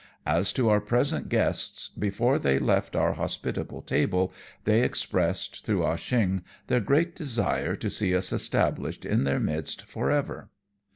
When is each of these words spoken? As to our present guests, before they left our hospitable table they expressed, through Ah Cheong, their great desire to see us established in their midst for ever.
As 0.25 0.51
to 0.53 0.67
our 0.67 0.81
present 0.81 1.29
guests, 1.29 1.89
before 1.89 2.39
they 2.39 2.57
left 2.57 2.95
our 2.95 3.13
hospitable 3.13 3.83
table 3.83 4.33
they 4.63 4.81
expressed, 4.81 5.63
through 5.63 5.83
Ah 5.85 5.95
Cheong, 5.95 6.41
their 6.65 6.79
great 6.79 7.15
desire 7.15 7.75
to 7.75 7.87
see 7.87 8.15
us 8.15 8.33
established 8.33 9.05
in 9.05 9.25
their 9.25 9.39
midst 9.39 9.83
for 9.85 10.09
ever. 10.09 10.49